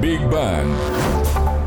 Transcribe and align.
Big 0.00 0.20
Bang. 0.30 0.66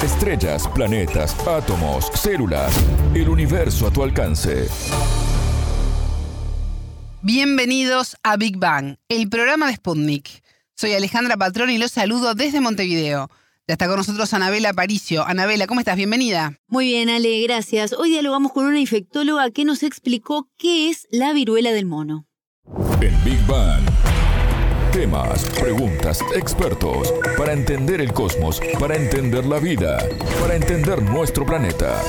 Estrellas, 0.01 0.67
planetas, 0.73 1.35
átomos, 1.47 2.09
células, 2.15 2.73
el 3.13 3.29
universo 3.29 3.85
a 3.85 3.93
tu 3.93 4.01
alcance. 4.01 4.67
Bienvenidos 7.21 8.17
a 8.23 8.35
Big 8.37 8.57
Bang, 8.57 8.95
el 9.07 9.29
programa 9.29 9.67
de 9.67 9.75
Sputnik. 9.75 10.43
Soy 10.75 10.93
Alejandra 10.93 11.37
Patrón 11.37 11.69
y 11.69 11.77
los 11.77 11.91
saludo 11.91 12.33
desde 12.33 12.59
Montevideo. 12.59 13.29
Ya 13.67 13.73
está 13.73 13.85
con 13.87 13.97
nosotros 13.97 14.33
Anabela 14.33 14.69
Aparicio. 14.69 15.23
Anabela, 15.27 15.67
¿cómo 15.67 15.79
estás? 15.79 15.95
Bienvenida. 15.95 16.57
Muy 16.67 16.87
bien, 16.87 17.11
Ale, 17.11 17.39
gracias. 17.43 17.93
Hoy 17.93 18.09
dialogamos 18.09 18.51
con 18.51 18.65
una 18.65 18.79
infectóloga 18.79 19.51
que 19.51 19.63
nos 19.63 19.83
explicó 19.83 20.49
qué 20.57 20.89
es 20.89 21.07
la 21.11 21.33
viruela 21.33 21.71
del 21.71 21.85
mono. 21.85 22.25
En 22.99 23.23
Big 23.23 23.45
Bang. 23.45 23.92
Temas, 24.93 25.45
preguntas, 25.59 26.19
expertos. 26.35 27.11
Para 27.35 27.53
entender 27.53 27.99
el 27.99 28.13
cosmos, 28.13 28.61
para 28.79 28.95
entender 28.95 29.43
la 29.43 29.57
vida, 29.57 29.97
para 30.39 30.55
entender 30.55 31.01
nuestro 31.01 31.47
planeta. 31.47 31.99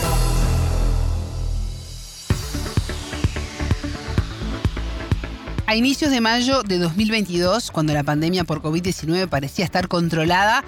A 5.64 5.74
inicios 5.74 6.10
de 6.10 6.20
mayo 6.20 6.62
de 6.62 6.76
2022, 6.76 7.70
cuando 7.70 7.95
la 7.95 8.02
pandemia 8.02 8.45
por 8.45 8.60
COVID-19 8.60 9.30
parecía 9.30 9.64
estar 9.64 9.88
controlada, 9.88 10.62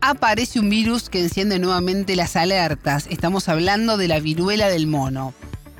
aparece 0.00 0.58
un 0.58 0.68
virus 0.68 1.08
que 1.08 1.20
enciende 1.20 1.60
nuevamente 1.60 2.16
las 2.16 2.34
alertas. 2.34 3.06
Estamos 3.10 3.48
hablando 3.48 3.96
de 3.96 4.08
la 4.08 4.18
viruela 4.18 4.66
del 4.68 4.88
mono. 4.88 5.34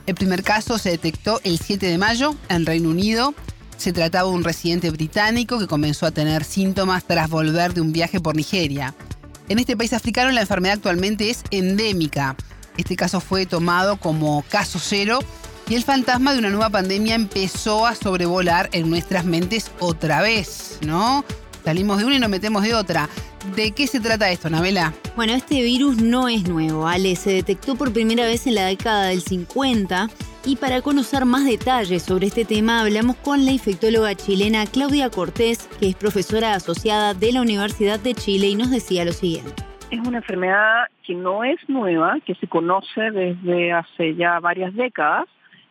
El 0.06 0.14
primer 0.14 0.44
caso 0.44 0.78
se 0.78 0.90
detectó 0.90 1.40
el 1.42 1.58
7 1.58 1.84
de 1.84 1.98
mayo 1.98 2.36
en 2.48 2.64
Reino 2.64 2.90
Unido. 2.90 3.34
Se 3.76 3.92
trataba 3.92 4.28
de 4.28 4.34
un 4.34 4.44
residente 4.44 4.90
británico 4.90 5.58
que 5.58 5.66
comenzó 5.66 6.06
a 6.06 6.10
tener 6.10 6.44
síntomas 6.44 7.04
tras 7.04 7.28
volver 7.28 7.74
de 7.74 7.80
un 7.80 7.92
viaje 7.92 8.20
por 8.20 8.36
Nigeria. 8.36 8.94
En 9.48 9.58
este 9.58 9.76
país 9.76 9.92
africano 9.92 10.30
la 10.30 10.40
enfermedad 10.40 10.76
actualmente 10.76 11.28
es 11.30 11.44
endémica. 11.50 12.36
Este 12.76 12.96
caso 12.96 13.20
fue 13.20 13.46
tomado 13.46 13.96
como 13.96 14.42
caso 14.48 14.78
cero 14.78 15.18
y 15.68 15.74
el 15.74 15.82
fantasma 15.82 16.32
de 16.32 16.38
una 16.38 16.50
nueva 16.50 16.70
pandemia 16.70 17.14
empezó 17.14 17.86
a 17.86 17.94
sobrevolar 17.94 18.68
en 18.72 18.90
nuestras 18.90 19.24
mentes 19.24 19.70
otra 19.80 20.22
vez, 20.22 20.78
¿no? 20.82 21.24
Salimos 21.64 21.98
de 21.98 22.04
una 22.04 22.16
y 22.16 22.18
nos 22.18 22.28
metemos 22.28 22.62
de 22.62 22.74
otra. 22.74 23.08
¿De 23.56 23.72
qué 23.72 23.86
se 23.86 24.00
trata 24.00 24.30
esto, 24.30 24.50
Nabela? 24.50 24.94
Bueno, 25.16 25.34
este 25.34 25.62
virus 25.62 25.98
no 25.98 26.28
es 26.28 26.44
nuevo, 26.48 26.86
Ale. 26.86 27.16
Se 27.16 27.30
detectó 27.30 27.76
por 27.76 27.92
primera 27.92 28.26
vez 28.26 28.46
en 28.46 28.54
la 28.54 28.66
década 28.66 29.08
del 29.08 29.22
50 29.22 30.08
y 30.46 30.56
para 30.56 30.82
conocer 30.82 31.24
más 31.24 31.44
detalles 31.46 32.02
sobre 32.02 32.26
este 32.26 32.44
tema 32.44 32.80
hablamos 32.80 33.16
con 33.16 33.44
la 33.44 33.52
infectóloga 33.52 34.14
chilena 34.14 34.64
Claudia 34.66 35.08
Cortés, 35.08 35.68
que 35.80 35.88
es 35.88 35.94
profesora 35.94 36.54
asociada 36.54 37.14
de 37.14 37.32
la 37.32 37.40
Universidad 37.40 37.98
de 37.98 38.14
Chile 38.14 38.48
y 38.48 38.54
nos 38.54 38.70
decía 38.70 39.04
lo 39.04 39.12
siguiente. 39.12 39.62
Es 39.90 40.00
una 40.00 40.18
enfermedad 40.18 40.88
que 41.02 41.14
no 41.14 41.44
es 41.44 41.56
nueva, 41.68 42.18
que 42.26 42.34
se 42.34 42.46
conoce 42.46 43.10
desde 43.10 43.72
hace 43.72 44.14
ya 44.16 44.38
varias 44.40 44.74
décadas. 44.74 45.26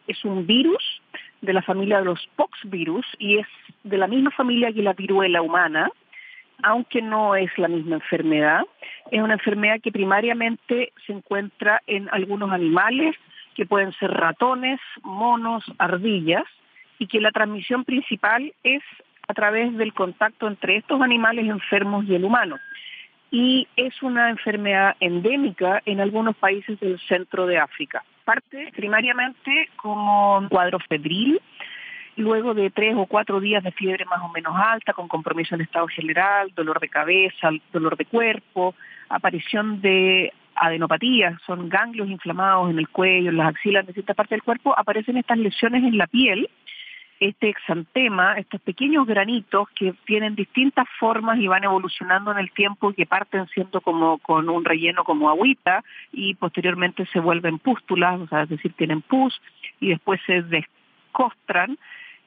Es 0.08 0.24
un 0.26 0.48
virus 0.48 1.02
de 1.42 1.54
la 1.54 1.62
familia 1.62 2.00
de 2.00 2.06
los 2.06 2.28
poxvirus 2.36 3.06
y 3.20 3.40
es 3.40 3.48
de 3.84 3.98
la 3.98 4.08
misma 4.08 4.32
familia 4.32 4.72
que 4.72 4.82
la 4.82 4.94
viruela 4.94 5.42
humana, 5.42 5.92
aunque 6.64 7.02
no 7.02 7.36
es 7.36 7.52
la 7.58 7.68
misma 7.68 7.96
enfermedad. 7.96 8.62
Es 9.12 9.22
una 9.22 9.34
enfermedad 9.34 9.82
que 9.82 9.92
primariamente 9.92 10.94
se 11.06 11.14
encuentra 11.14 11.82
en 11.86 12.08
algunos 12.12 12.52
animales, 12.52 13.16
que 13.54 13.66
pueden 13.66 13.94
ser 13.94 14.12
ratones, 14.12 14.80
monos, 15.04 15.64
ardillas, 15.78 16.46
y 17.00 17.08
que 17.08 17.22
la 17.22 17.32
transmisión 17.32 17.84
principal 17.84 18.54
es 18.64 18.84
a 19.28 19.34
través 19.34 19.76
del 19.78 19.94
contacto 19.94 20.48
entre 20.48 20.78
estos 20.78 21.02
animales 21.02 21.45
enfermos 21.45 22.06
y 22.06 22.16
el 22.16 22.26
humano. 22.26 22.58
Y 23.32 23.68
es 23.76 24.02
una 24.04 24.30
enfermedad 24.30 24.95
endémica 25.00 25.82
en 25.86 26.02
algunos 26.02 26.36
países 26.36 26.80
del 26.80 27.00
centro 27.00 27.48
de 27.48 27.58
África. 27.58 28.04
Parte 28.26 28.72
primariamente 28.76 29.70
como 29.76 30.38
un 30.38 30.50
cuadro 30.50 30.80
febril, 30.80 31.42
luego 32.16 32.54
de 32.54 32.70
tres 32.70 32.95
o 32.95 33.06
cuatro 33.06 33.39
días 33.39 33.64
de 33.64 33.72
fiebre 33.72 34.06
más 34.06 34.22
o 34.22 34.30
menos 34.30 34.54
alta, 34.56 34.94
con 34.94 35.08
compromiso 35.08 35.56
en 35.56 35.61
estado 35.61 35.88
general, 35.88 36.52
dolor 36.56 36.80
de 36.80 36.89
cabeza, 36.89 37.50
dolor 37.72 37.98
de 37.98 38.06
cuerpo, 38.06 38.76
aparición 39.10 39.82
de 39.82 40.32
adenopatías, 40.55 41.39
son 41.45 41.69
ganglios 41.69 42.09
inflamados 42.09 42.69
en 42.69 42.80
el 42.80 42.89
cuello, 42.89 43.30
en 43.30 43.37
las 43.37 43.49
axilas, 43.49 43.81
en 43.81 43.87
distintas 43.87 44.15
partes 44.15 44.37
del 44.37 44.43
cuerpo, 44.43 44.77
aparecen 44.77 45.17
estas 45.17 45.37
lesiones 45.37 45.83
en 45.83 45.97
la 45.97 46.08
piel, 46.08 46.49
este 47.19 47.49
exantema, 47.49 48.37
estos 48.37 48.59
pequeños 48.61 49.05
granitos 49.08 49.69
que 49.75 49.93
tienen 50.05 50.36
distintas 50.36 50.86
formas 50.99 51.39
y 51.39 51.47
van 51.47 51.64
evolucionando 51.64 52.31
en 52.31 52.39
el 52.39 52.52
tiempo 52.52 52.91
y 52.91 52.95
que 52.95 53.05
parten 53.05 53.47
siendo 53.47 53.81
como 53.81 54.17
con 54.17 54.49
un 54.49 54.65
relleno 54.65 55.03
como 55.03 55.30
agüita 55.30 55.83
y 56.11 56.36
posteriormente 56.36 57.05
se 57.14 57.20
vuelven 57.20 57.59
pústulas, 57.59 58.20
o 58.20 58.27
sea, 58.27 58.43
es 58.43 58.49
decir, 58.49 58.73
tienen 58.73 59.02
pus 59.02 59.39
y 59.80 59.89
después 59.89 60.20
se 60.25 60.41
descostran 60.41 61.77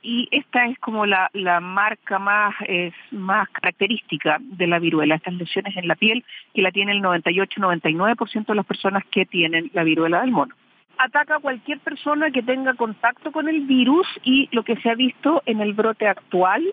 y 0.07 0.29
esta 0.31 0.67
es 0.67 0.79
como 0.79 1.05
la, 1.05 1.29
la 1.33 1.59
marca 1.59 2.21
más, 2.21 2.55
es 2.69 2.95
más 3.11 3.49
característica 3.49 4.37
de 4.41 4.69
la 4.69 4.79
viruela, 4.79 5.17
estas 5.17 5.35
lesiones 5.35 5.77
en 5.77 5.89
la 5.89 5.97
piel 5.97 6.25
que 6.55 6.63
la 6.63 6.71
tiene 6.71 6.93
el 6.93 7.03
98-99% 7.03 8.47
de 8.47 8.55
las 8.55 8.65
personas 8.65 9.03
que 9.11 9.27
tienen 9.27 9.69
la 9.75 9.83
viruela 9.83 10.21
del 10.21 10.31
mono. 10.31 10.55
Ataca 10.97 11.35
a 11.35 11.41
cualquier 11.41 11.81
persona 11.81 12.31
que 12.31 12.45
tenga 12.45 12.75
contacto 12.75 13.33
con 13.33 13.49
el 13.49 13.63
virus 13.63 14.07
y 14.23 14.49
lo 14.53 14.63
que 14.63 14.77
se 14.77 14.91
ha 14.91 14.95
visto 14.95 15.43
en 15.45 15.61
el 15.61 15.73
brote 15.73 16.07
actual 16.07 16.73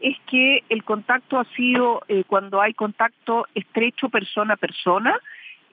es 0.00 0.16
que 0.26 0.64
el 0.68 0.82
contacto 0.82 1.38
ha 1.38 1.44
sido 1.54 2.02
eh, 2.08 2.24
cuando 2.26 2.60
hay 2.60 2.74
contacto 2.74 3.46
estrecho 3.54 4.08
persona 4.08 4.54
a 4.54 4.56
persona, 4.56 5.16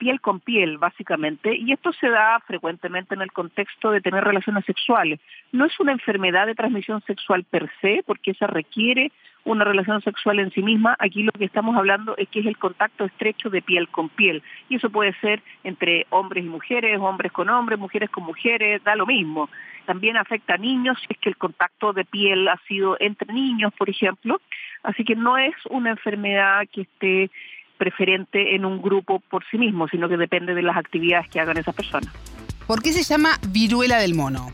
piel 0.00 0.20
con 0.22 0.40
piel, 0.40 0.78
básicamente, 0.78 1.54
y 1.54 1.72
esto 1.72 1.92
se 1.92 2.08
da 2.08 2.40
frecuentemente 2.46 3.14
en 3.14 3.20
el 3.20 3.30
contexto 3.32 3.90
de 3.90 4.00
tener 4.00 4.24
relaciones 4.24 4.64
sexuales. 4.64 5.20
No 5.52 5.66
es 5.66 5.78
una 5.78 5.92
enfermedad 5.92 6.46
de 6.46 6.54
transmisión 6.54 7.02
sexual 7.02 7.44
per 7.44 7.70
se, 7.82 8.02
porque 8.06 8.30
esa 8.30 8.46
requiere 8.46 9.12
una 9.44 9.64
relación 9.64 10.00
sexual 10.00 10.38
en 10.38 10.50
sí 10.52 10.62
misma. 10.62 10.96
Aquí 10.98 11.22
lo 11.22 11.32
que 11.32 11.44
estamos 11.44 11.76
hablando 11.76 12.16
es 12.16 12.28
que 12.30 12.40
es 12.40 12.46
el 12.46 12.56
contacto 12.56 13.04
estrecho 13.04 13.50
de 13.50 13.60
piel 13.60 13.88
con 13.88 14.08
piel, 14.08 14.42
y 14.70 14.76
eso 14.76 14.88
puede 14.88 15.12
ser 15.20 15.42
entre 15.64 16.06
hombres 16.08 16.44
y 16.44 16.48
mujeres, 16.48 16.98
hombres 16.98 17.30
con 17.30 17.50
hombres, 17.50 17.78
mujeres 17.78 18.08
con 18.08 18.24
mujeres, 18.24 18.82
da 18.82 18.96
lo 18.96 19.04
mismo. 19.04 19.50
También 19.84 20.16
afecta 20.16 20.54
a 20.54 20.58
niños 20.58 20.98
si 21.00 21.08
es 21.10 21.18
que 21.18 21.28
el 21.28 21.36
contacto 21.36 21.92
de 21.92 22.06
piel 22.06 22.48
ha 22.48 22.56
sido 22.66 22.96
entre 23.00 23.32
niños, 23.34 23.72
por 23.76 23.90
ejemplo. 23.90 24.40
Así 24.82 25.04
que 25.04 25.14
no 25.14 25.36
es 25.36 25.54
una 25.68 25.90
enfermedad 25.90 26.62
que 26.72 26.82
esté 26.82 27.30
preferente 27.80 28.54
en 28.54 28.66
un 28.66 28.82
grupo 28.82 29.20
por 29.30 29.42
sí 29.50 29.56
mismo, 29.56 29.88
sino 29.88 30.06
que 30.06 30.18
depende 30.18 30.54
de 30.54 30.60
las 30.60 30.76
actividades 30.76 31.30
que 31.30 31.40
hagan 31.40 31.56
esas 31.56 31.74
personas. 31.74 32.12
¿Por 32.66 32.82
qué 32.82 32.92
se 32.92 33.02
llama 33.02 33.40
viruela 33.48 33.98
del 33.98 34.14
mono? 34.14 34.52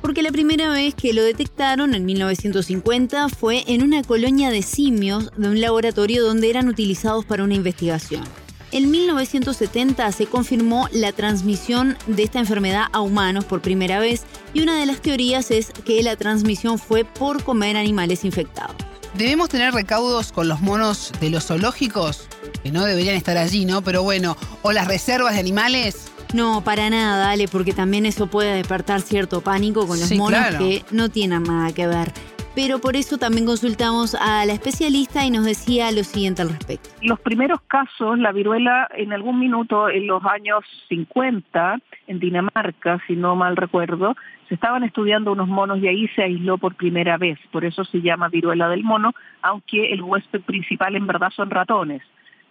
Porque 0.00 0.22
la 0.22 0.30
primera 0.30 0.70
vez 0.70 0.94
que 0.94 1.12
lo 1.12 1.24
detectaron, 1.24 1.94
en 1.94 2.04
1950, 2.04 3.28
fue 3.28 3.64
en 3.66 3.82
una 3.82 4.04
colonia 4.04 4.50
de 4.50 4.62
simios 4.62 5.32
de 5.36 5.48
un 5.48 5.60
laboratorio 5.60 6.22
donde 6.24 6.48
eran 6.48 6.68
utilizados 6.68 7.24
para 7.24 7.42
una 7.42 7.54
investigación. 7.54 8.22
En 8.70 8.90
1970 8.90 10.12
se 10.12 10.26
confirmó 10.26 10.88
la 10.92 11.12
transmisión 11.12 11.96
de 12.06 12.22
esta 12.22 12.38
enfermedad 12.38 12.86
a 12.92 13.00
humanos 13.00 13.46
por 13.46 13.62
primera 13.62 13.98
vez 13.98 14.24
y 14.52 14.62
una 14.62 14.78
de 14.78 14.86
las 14.86 15.00
teorías 15.00 15.50
es 15.50 15.72
que 15.84 16.02
la 16.02 16.16
transmisión 16.16 16.78
fue 16.78 17.04
por 17.04 17.42
comer 17.42 17.76
animales 17.76 18.24
infectados. 18.24 18.93
¿Debemos 19.16 19.48
tener 19.48 19.72
recaudos 19.72 20.32
con 20.32 20.48
los 20.48 20.60
monos 20.60 21.12
de 21.20 21.30
los 21.30 21.46
zoológicos? 21.46 22.28
Que 22.64 22.72
no 22.72 22.84
deberían 22.84 23.14
estar 23.14 23.36
allí, 23.36 23.64
¿no? 23.64 23.80
Pero 23.80 24.02
bueno, 24.02 24.36
¿o 24.62 24.72
las 24.72 24.88
reservas 24.88 25.34
de 25.34 25.40
animales? 25.40 26.06
No, 26.32 26.64
para 26.64 26.90
nada, 26.90 27.30
Ale, 27.30 27.46
porque 27.46 27.72
también 27.72 28.06
eso 28.06 28.26
puede 28.26 28.56
despertar 28.56 29.02
cierto 29.02 29.40
pánico 29.40 29.86
con 29.86 30.00
los 30.00 30.10
monos 30.14 30.56
que 30.58 30.84
no 30.90 31.10
tienen 31.10 31.44
nada 31.44 31.72
que 31.72 31.86
ver. 31.86 32.12
Pero 32.54 32.78
por 32.78 32.94
eso 32.94 33.18
también 33.18 33.46
consultamos 33.46 34.14
a 34.14 34.44
la 34.46 34.52
especialista 34.52 35.24
y 35.24 35.30
nos 35.30 35.44
decía 35.44 35.90
lo 35.90 36.04
siguiente 36.04 36.42
al 36.42 36.50
respecto. 36.50 36.90
Los 37.02 37.18
primeros 37.20 37.60
casos, 37.62 38.18
la 38.18 38.32
viruela 38.32 38.88
en 38.96 39.12
algún 39.12 39.40
minuto 39.40 39.88
en 39.88 40.06
los 40.06 40.24
años 40.24 40.64
50 40.88 41.78
en 42.06 42.18
Dinamarca, 42.20 43.00
si 43.06 43.16
no 43.16 43.34
mal 43.34 43.56
recuerdo, 43.56 44.14
se 44.48 44.54
estaban 44.54 44.84
estudiando 44.84 45.32
unos 45.32 45.48
monos 45.48 45.78
y 45.78 45.88
ahí 45.88 46.06
se 46.08 46.22
aisló 46.22 46.58
por 46.58 46.74
primera 46.74 47.16
vez, 47.16 47.38
por 47.50 47.64
eso 47.64 47.84
se 47.84 48.00
llama 48.00 48.28
viruela 48.28 48.68
del 48.68 48.84
mono, 48.84 49.12
aunque 49.42 49.92
el 49.92 50.02
huésped 50.02 50.42
principal 50.42 50.96
en 50.96 51.06
verdad 51.06 51.30
son 51.34 51.50
ratones, 51.50 52.02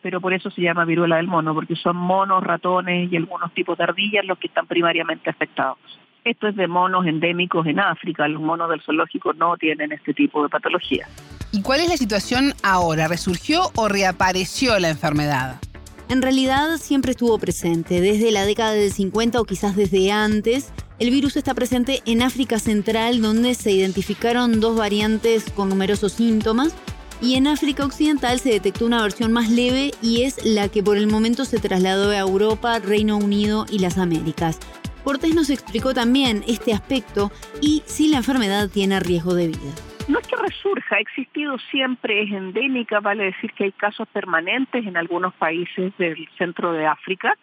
pero 0.02 0.20
por 0.20 0.34
eso 0.34 0.50
se 0.50 0.62
llama 0.62 0.86
viruela 0.86 1.18
del 1.18 1.28
mono, 1.28 1.54
porque 1.54 1.76
son 1.76 1.96
monos, 1.96 2.44
ratones 2.44 3.12
y 3.12 3.16
algunos 3.16 3.54
tipos 3.54 3.78
de 3.78 3.84
ardillas 3.84 4.26
los 4.26 4.38
que 4.38 4.48
están 4.48 4.68
primariamente 4.68 5.30
afectados. 5.30 5.78
Esto 6.26 6.48
es 6.48 6.56
de 6.56 6.68
monos 6.68 7.06
endémicos 7.06 7.68
en 7.68 7.82
África, 7.82 8.28
los 8.30 8.42
monos 8.42 8.70
del 8.70 8.82
zoológico 8.82 9.34
no 9.34 9.58
tienen 9.58 9.92
este 9.92 10.14
tipo 10.14 10.42
de 10.42 10.48
patología. 10.48 11.06
¿Y 11.52 11.62
cuál 11.62 11.82
es 11.82 11.90
la 11.90 11.98
situación 11.98 12.54
ahora? 12.64 13.10
¿Resurgió 13.10 13.64
o 13.76 13.90
reapareció 13.90 14.80
la 14.80 14.90
enfermedad? 14.90 15.60
En 16.08 16.22
realidad 16.22 16.78
siempre 16.78 17.12
estuvo 17.12 17.38
presente, 17.40 18.00
desde 18.00 18.32
la 18.32 18.46
década 18.46 18.72
del 18.72 18.92
50 18.92 19.42
o 19.42 19.44
quizás 19.44 19.76
desde 19.76 20.14
antes. 20.14 20.72
El 20.98 21.10
virus 21.10 21.36
está 21.36 21.54
presente 21.54 22.02
en 22.06 22.22
África 22.22 22.58
Central, 22.58 23.22
donde 23.22 23.54
se 23.54 23.72
identificaron 23.72 24.62
dos 24.62 24.78
variantes 24.78 25.52
con 25.52 25.68
numerosos 25.68 26.14
síntomas, 26.14 26.74
y 27.22 27.36
en 27.36 27.48
África 27.48 27.86
Occidental 27.86 28.40
se 28.40 28.50
detectó 28.50 28.86
una 28.86 29.02
versión 29.02 29.34
más 29.34 29.50
leve 29.50 29.92
y 30.02 30.24
es 30.24 30.46
la 30.46 30.70
que 30.70 30.84
por 30.84 30.98
el 30.98 31.08
momento 31.08 31.44
se 31.46 31.60
trasladó 31.60 32.12
a 32.12 32.20
Europa, 32.20 32.80
Reino 32.80 33.18
Unido 33.18 33.66
y 33.70 33.80
las 33.80 33.98
Américas. 33.98 34.60
Cortés 35.04 35.36
nos 35.36 35.50
explicó 35.50 35.94
también 35.94 36.44
este 36.48 36.74
aspecto 36.74 37.32
y 37.62 37.84
si 37.86 38.10
la 38.10 38.18
enfermedad 38.18 38.70
tiene 38.70 39.00
riesgo 39.00 39.34
de 39.34 39.48
vida. 39.48 39.74
No 40.08 40.20
es 40.20 40.28
que 40.28 40.36
resurja, 40.36 40.96
ha 40.96 41.00
existido 41.00 41.58
siempre, 41.72 42.24
es 42.24 42.32
endémica, 42.32 43.00
vale 43.00 43.26
decir 43.26 43.52
que 43.54 43.66
hay 43.66 43.72
casos 43.72 44.08
permanentes 44.10 44.86
en 44.86 44.98
algunos 44.98 45.34
países 45.34 45.96
del 45.98 46.28
centro 46.38 46.74
de 46.74 46.86
África 46.86 47.38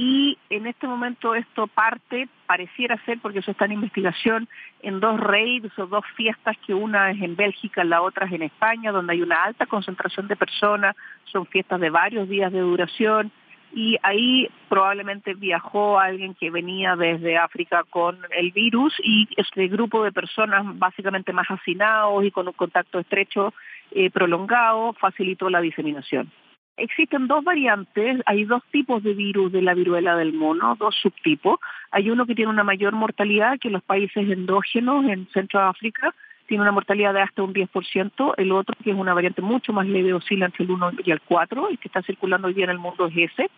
y 0.00 0.38
en 0.48 0.68
este 0.68 0.86
momento 0.86 1.34
esto 1.34 1.66
parte, 1.66 2.28
pareciera 2.46 2.96
ser, 3.04 3.18
porque 3.18 3.40
eso 3.40 3.50
está 3.50 3.64
en 3.64 3.72
investigación, 3.72 4.48
en 4.80 5.00
dos 5.00 5.18
raids 5.18 5.76
o 5.76 5.88
dos 5.88 6.04
fiestas, 6.16 6.56
que 6.64 6.72
una 6.72 7.10
es 7.10 7.20
en 7.20 7.34
Bélgica, 7.34 7.82
la 7.82 8.00
otra 8.00 8.26
es 8.26 8.32
en 8.32 8.42
España, 8.42 8.92
donde 8.92 9.14
hay 9.14 9.22
una 9.22 9.42
alta 9.42 9.66
concentración 9.66 10.28
de 10.28 10.36
personas, 10.36 10.94
son 11.24 11.46
fiestas 11.46 11.80
de 11.80 11.90
varios 11.90 12.28
días 12.28 12.52
de 12.52 12.60
duración, 12.60 13.32
y 13.72 13.96
ahí 14.02 14.48
probablemente 14.68 15.34
viajó 15.34 15.98
alguien 15.98 16.34
que 16.34 16.50
venía 16.50 16.96
desde 16.96 17.36
África 17.36 17.84
con 17.90 18.18
el 18.30 18.52
virus 18.52 18.94
y 19.02 19.28
este 19.36 19.68
grupo 19.68 20.04
de 20.04 20.12
personas 20.12 20.64
básicamente 20.78 21.32
más 21.32 21.48
hacinados 21.48 22.24
y 22.24 22.30
con 22.30 22.48
un 22.48 22.54
contacto 22.54 22.98
estrecho 22.98 23.52
eh, 23.90 24.10
prolongado 24.10 24.92
facilitó 24.94 25.50
la 25.50 25.60
diseminación. 25.60 26.30
Existen 26.76 27.26
dos 27.26 27.42
variantes, 27.42 28.22
hay 28.24 28.44
dos 28.44 28.62
tipos 28.70 29.02
de 29.02 29.12
virus 29.12 29.50
de 29.50 29.62
la 29.62 29.74
viruela 29.74 30.14
del 30.14 30.32
mono, 30.32 30.76
dos 30.78 30.94
subtipos. 31.02 31.58
Hay 31.90 32.08
uno 32.08 32.24
que 32.24 32.36
tiene 32.36 32.52
una 32.52 32.62
mayor 32.62 32.92
mortalidad 32.92 33.58
que 33.58 33.68
los 33.68 33.82
países 33.82 34.30
endógenos 34.30 35.04
en 35.06 35.26
Centroáfrica, 35.32 36.14
tiene 36.48 36.62
una 36.62 36.72
mortalidad 36.72 37.12
de 37.12 37.20
hasta 37.20 37.42
un 37.42 37.52
10%, 37.52 38.34
el 38.38 38.52
otro, 38.52 38.74
que 38.82 38.90
es 38.90 38.96
una 38.96 39.14
variante 39.14 39.42
mucho 39.42 39.72
más 39.72 39.86
leve, 39.86 40.14
oscila 40.14 40.46
entre 40.46 40.64
el 40.64 40.70
1 40.70 40.92
y 41.04 41.10
el 41.10 41.20
4, 41.20 41.70
y 41.70 41.76
que 41.76 41.88
está 41.88 42.02
circulando 42.02 42.48
hoy 42.48 42.54
día 42.54 42.64
en 42.64 42.70
el 42.70 42.78
mundo 42.78 43.06
es 43.06 43.32
ese, 43.32 43.50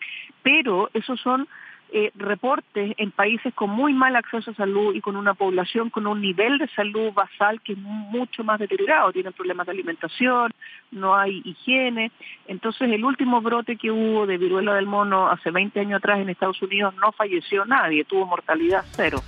pero 0.42 0.90
esos 0.92 1.20
son 1.20 1.48
eh, 1.92 2.10
reportes 2.16 2.94
en 2.98 3.10
países 3.10 3.54
con 3.54 3.70
muy 3.70 3.92
mal 3.92 4.14
acceso 4.16 4.50
a 4.50 4.54
salud 4.54 4.94
y 4.94 5.00
con 5.00 5.16
una 5.16 5.34
población 5.34 5.90
con 5.90 6.06
un 6.06 6.20
nivel 6.20 6.58
de 6.58 6.68
salud 6.68 7.12
basal 7.12 7.60
que 7.62 7.72
es 7.72 7.78
mucho 7.78 8.44
más 8.44 8.58
deteriorado, 8.58 9.12
tienen 9.12 9.32
problemas 9.32 9.66
de 9.66 9.72
alimentación, 9.72 10.52
no 10.90 11.16
hay 11.16 11.42
higiene. 11.44 12.10
Entonces 12.48 12.90
el 12.90 13.04
último 13.04 13.40
brote 13.40 13.76
que 13.76 13.90
hubo 13.90 14.26
de 14.26 14.36
viruela 14.38 14.74
del 14.74 14.86
mono 14.86 15.28
hace 15.28 15.50
20 15.50 15.78
años 15.78 15.98
atrás 15.98 16.20
en 16.20 16.28
Estados 16.28 16.60
Unidos 16.60 16.94
no 17.00 17.12
falleció 17.12 17.64
nadie, 17.64 18.04
tuvo 18.04 18.26
mortalidad 18.26 18.84
cero. 18.92 19.20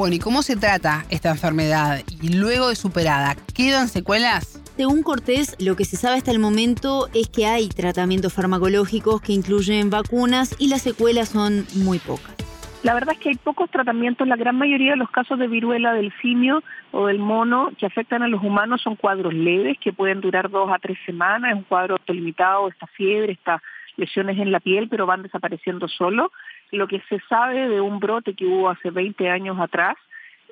Bueno, 0.00 0.16
¿y 0.16 0.18
cómo 0.18 0.40
se 0.40 0.56
trata 0.56 1.04
esta 1.10 1.28
enfermedad? 1.28 1.98
Y 2.22 2.34
luego 2.38 2.70
de 2.70 2.74
superada, 2.74 3.36
¿quedan 3.54 3.86
secuelas? 3.86 4.62
Según 4.74 5.02
Cortés, 5.02 5.54
lo 5.60 5.76
que 5.76 5.84
se 5.84 5.98
sabe 5.98 6.16
hasta 6.16 6.30
el 6.30 6.38
momento 6.38 7.08
es 7.12 7.28
que 7.28 7.44
hay 7.44 7.68
tratamientos 7.68 8.32
farmacológicos 8.32 9.20
que 9.20 9.34
incluyen 9.34 9.90
vacunas 9.90 10.56
y 10.58 10.70
las 10.70 10.80
secuelas 10.80 11.28
son 11.28 11.66
muy 11.84 11.98
pocas. 11.98 12.34
La 12.82 12.94
verdad 12.94 13.12
es 13.12 13.20
que 13.20 13.28
hay 13.28 13.34
pocos 13.34 13.68
tratamientos. 13.68 14.26
La 14.26 14.36
gran 14.36 14.56
mayoría 14.56 14.92
de 14.92 14.96
los 14.96 15.10
casos 15.10 15.38
de 15.38 15.48
viruela 15.48 15.92
del 15.92 16.14
simio 16.22 16.62
o 16.92 17.08
del 17.08 17.18
mono 17.18 17.70
que 17.76 17.84
afectan 17.84 18.22
a 18.22 18.28
los 18.28 18.42
humanos 18.42 18.80
son 18.80 18.96
cuadros 18.96 19.34
leves 19.34 19.76
que 19.84 19.92
pueden 19.92 20.22
durar 20.22 20.48
dos 20.48 20.70
a 20.72 20.78
tres 20.78 20.96
semanas. 21.04 21.50
Es 21.50 21.58
un 21.58 21.64
cuadro 21.64 21.98
limitado, 22.08 22.68
esta 22.68 22.86
fiebre, 22.86 23.32
estas 23.32 23.60
lesiones 23.98 24.38
en 24.38 24.50
la 24.50 24.60
piel, 24.60 24.88
pero 24.88 25.04
van 25.04 25.22
desapareciendo 25.22 25.88
solo. 25.88 26.32
Lo 26.70 26.86
que 26.86 27.00
se 27.08 27.20
sabe 27.28 27.68
de 27.68 27.80
un 27.80 27.98
brote 27.98 28.34
que 28.34 28.46
hubo 28.46 28.70
hace 28.70 28.90
20 28.90 29.28
años 29.28 29.58
atrás 29.58 29.96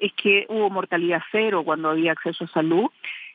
es 0.00 0.12
que 0.14 0.46
hubo 0.48 0.70
mortalidad 0.70 1.22
cero 1.32 1.62
cuando 1.64 1.90
había 1.90 2.12
acceso 2.12 2.44
a 2.44 2.48
salud 2.48 2.90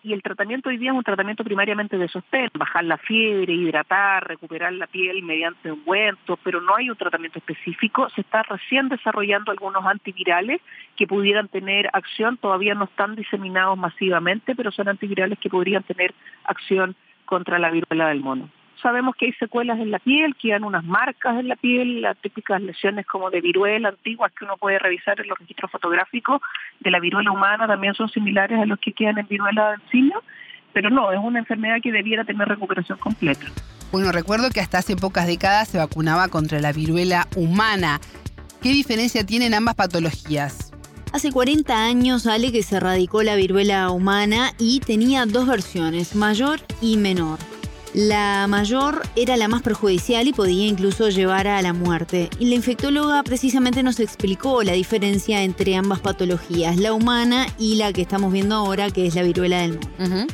y 0.06 0.12
el 0.12 0.22
tratamiento 0.22 0.68
hoy 0.68 0.78
día 0.78 0.92
es 0.92 0.98
un 0.98 1.04
tratamiento 1.04 1.46
primariamente 1.46 1.98
de 1.98 2.10
sostén, 2.10 2.50
bajar 2.56 2.84
la 2.84 2.98
fiebre, 2.98 3.54
hidratar, 3.54 4.28
recuperar 4.28 4.74
la 4.74 4.86
piel 4.86 5.24
mediante 5.24 5.72
ungüentos, 5.72 6.38
pero 6.44 6.60
no 6.60 6.76
hay 6.76 6.90
un 6.90 6.98
tratamiento 6.98 7.40
específico. 7.40 8.10
Se 8.10 8.20
está 8.20 8.44
recién 8.44 8.90
desarrollando 8.90 9.52
algunos 9.52 9.86
antivirales 9.86 10.60
que 10.98 11.08
pudieran 11.08 11.48
tener 11.48 11.90
acción, 11.94 12.36
todavía 12.36 12.76
no 12.76 12.84
están 12.84 13.16
diseminados 13.16 13.78
masivamente, 13.78 14.56
pero 14.56 14.72
son 14.72 14.90
antivirales 14.90 15.40
que 15.40 15.50
podrían 15.50 15.84
tener 15.84 16.14
acción 16.44 16.96
contra 17.24 17.58
la 17.58 17.72
viruela 17.72 18.10
del 18.10 18.20
mono 18.20 18.50
sabemos 18.84 19.16
que 19.16 19.26
hay 19.26 19.34
secuelas 19.34 19.80
en 19.80 19.90
la 19.90 19.98
piel, 19.98 20.36
quedan 20.36 20.64
unas 20.64 20.84
marcas 20.84 21.40
en 21.40 21.48
la 21.48 21.56
piel, 21.56 22.02
las 22.02 22.18
típicas 22.18 22.62
lesiones 22.62 23.08
como 23.08 23.32
de 23.32 23.42
viruela 23.42 23.90
antiguas 23.90 24.32
que 24.38 24.46
uno 24.46 24.58
puede 24.58 24.78
revisar 24.78 25.20
en 25.20 25.28
los 25.28 25.40
registros 25.40 25.72
fotográficos 25.72 26.42
de 26.82 26.92
la 26.92 27.00
viruela 27.00 27.32
humana 27.32 27.66
también 27.66 27.94
son 27.94 28.10
similares 28.10 28.60
a 28.60 28.66
los 28.66 28.80
que 28.80 28.94
quedan 28.94 29.18
en 29.18 29.28
viruela 29.28 29.72
del 29.72 29.82
simio, 29.90 30.22
pero 30.74 30.90
no, 30.90 31.12
es 31.12 31.20
una 31.20 31.40
enfermedad 31.40 31.78
que 31.82 31.92
debiera 31.92 32.24
tener 32.26 32.48
recuperación 32.48 32.98
completa. 32.98 33.46
Bueno, 33.92 34.12
recuerdo 34.12 34.50
que 34.50 34.60
hasta 34.60 34.80
hace 34.80 34.96
pocas 34.96 35.28
décadas 35.28 35.70
se 35.70 35.78
vacunaba 35.78 36.28
contra 36.28 36.60
la 36.60 36.74
viruela 36.74 37.28
humana. 37.36 38.00
¿Qué 38.62 38.70
diferencia 38.70 39.26
tienen 39.26 39.54
ambas 39.54 39.76
patologías? 39.76 40.74
Hace 41.14 41.32
40 41.32 41.86
años, 41.86 42.26
Ale, 42.26 42.52
que 42.52 42.64
se 42.64 42.78
erradicó 42.78 43.22
la 43.22 43.36
viruela 43.36 43.92
humana 43.92 44.52
y 44.58 44.80
tenía 44.80 45.26
dos 45.28 45.48
versiones, 45.48 46.16
mayor 46.16 46.60
y 46.82 46.98
menor. 46.98 47.38
La 47.94 48.48
mayor 48.48 49.04
era 49.16 49.38
la 49.38 49.48
más 49.48 49.62
perjudicial 49.62 50.28
y 50.28 50.34
podía 50.34 50.66
incluso 50.66 51.10
llevar 51.10 51.48
a 51.48 51.62
la 51.62 51.74
muerte. 51.74 52.30
Y 52.40 52.50
la 52.50 52.56
infectóloga 52.56 53.22
precisamente 53.22 53.84
nos 53.84 54.00
explicó 54.00 54.64
la 54.64 54.72
diferencia 54.72 55.44
entre 55.44 55.76
ambas 55.76 56.00
patologías, 56.00 56.78
la 56.78 56.92
humana 56.92 57.46
y 57.60 57.76
la 57.78 57.94
que 57.94 58.02
estamos 58.02 58.34
viendo 58.34 58.56
ahora, 58.56 58.90
que 58.90 59.06
es 59.06 59.14
la 59.14 59.22
viruela 59.22 59.62
del 59.62 59.74
mono. 59.74 60.26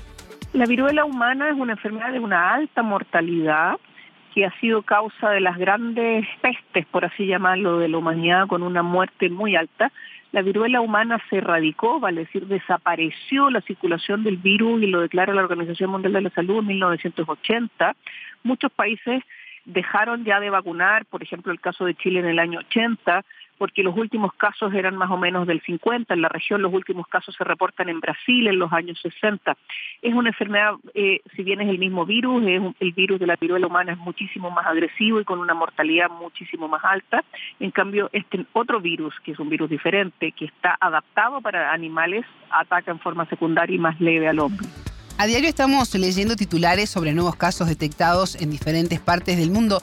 La 0.54 0.66
viruela 0.68 1.04
humana 1.04 1.50
es 1.50 1.56
una 1.58 1.74
enfermedad 1.74 2.14
de 2.14 2.20
una 2.20 2.54
alta 2.54 2.82
mortalidad 2.82 3.74
que 4.34 4.46
ha 4.46 4.60
sido 4.62 4.84
causa 4.84 5.30
de 5.32 5.42
las 5.42 5.58
grandes 5.58 6.26
pestes, 6.42 6.86
por 6.86 7.04
así 7.04 7.26
llamarlo, 7.26 7.78
de 7.80 7.90
la 7.90 7.98
humanidad, 7.98 8.48
con 8.48 8.64
una 8.64 8.84
muerte 8.84 9.30
muy 9.30 9.58
alta 9.58 9.92
la 10.32 10.42
viruela 10.42 10.82
humana 10.82 11.22
se 11.30 11.38
erradicó, 11.38 12.00
vale 12.00 12.22
decir, 12.22 12.46
desapareció 12.46 13.50
la 13.50 13.62
circulación 13.62 14.24
del 14.24 14.38
virus 14.38 14.82
y 14.84 14.88
lo 14.88 15.02
declara 15.02 15.34
la 15.34 15.42
Organización 15.42 15.90
Mundial 15.90 16.14
de 16.14 16.22
la 16.22 16.30
Salud 16.30 16.60
en 16.60 16.68
1980. 16.68 17.96
Muchos 18.44 18.72
países 18.72 19.24
dejaron 19.66 20.26
ya 20.26 20.40
de 20.40 20.50
vacunar, 20.50 21.06
por 21.06 21.24
ejemplo 21.24 21.52
el 21.52 21.60
caso 21.60 21.86
de 21.86 21.96
Chile 21.96 22.20
en 22.20 22.28
el 22.28 22.40
año 22.40 22.60
80, 22.60 23.26
porque 23.60 23.84
los 23.84 23.96
últimos 23.96 24.34
casos 24.34 24.74
eran 24.74 24.96
más 24.96 25.12
o 25.12 25.18
menos 25.18 25.46
del 25.46 25.62
50, 25.62 26.14
en 26.14 26.22
la 26.22 26.30
región 26.30 26.62
los 26.62 26.74
últimos 26.74 27.08
casos 27.08 27.36
se 27.38 27.44
reportan 27.44 27.90
en 27.90 28.00
Brasil 28.00 28.48
en 28.48 28.58
los 28.58 28.72
años 28.74 28.98
60. 29.04 29.56
Es 30.02 30.14
una 30.14 30.30
enfermedad, 30.30 30.74
eh, 30.96 31.22
si 31.36 31.44
bien 31.44 31.62
es 31.62 31.70
el 31.70 31.78
mismo 31.78 32.06
virus, 32.06 32.42
es 32.48 32.62
el 32.80 32.94
virus 32.94 33.20
de 33.20 33.28
la 33.28 33.36
viruela 33.36 33.68
humana 33.68 33.92
es 33.92 33.98
muchísimo 34.00 34.50
más 34.50 34.66
agresivo 34.66 35.20
y 35.20 35.26
con 35.26 35.40
una 35.40 35.54
mortalidad 35.54 36.10
muchísimo 36.10 36.68
más 36.68 36.84
alta. 36.86 37.24
En 37.60 37.72
cambio, 37.72 38.10
este 38.14 38.46
otro 38.54 38.80
virus, 38.80 39.14
que 39.24 39.34
es 39.34 39.40
un 39.40 39.50
virus 39.50 39.70
diferente, 39.70 40.32
que 40.32 40.46
está 40.46 40.78
adaptado 40.80 41.42
para 41.42 41.74
animales, 41.74 42.26
ataca 42.50 42.92
en 42.92 43.00
forma 43.00 43.26
secundaria 43.26 43.76
y 43.76 43.80
más 43.80 44.00
leve 44.00 44.28
al 44.30 44.40
hombre. 44.40 44.66
A 45.18 45.28
diario 45.28 45.50
estamos 45.50 45.94
leyendo 45.96 46.38
titulares 46.38 46.90
sobre 46.90 47.14
nuevos 47.14 47.36
casos 47.36 47.68
detectados 47.68 48.42
en 48.42 48.52
diferentes 48.52 49.02
partes 49.02 49.38
del 49.38 49.52
mundo. 49.52 49.82